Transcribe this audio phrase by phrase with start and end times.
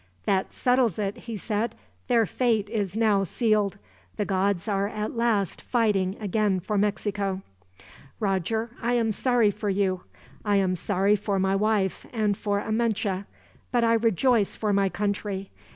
[0.25, 1.75] "That settles it," he said.
[2.07, 3.77] "Their fate is now sealed.
[4.17, 7.43] The gods are at last fighting again for Mexico.
[8.19, 10.01] "Roger, I am sorry for you,
[10.43, 13.25] I am sorry for my wife, and for Amenche;
[13.71, 15.51] but I rejoice for my country.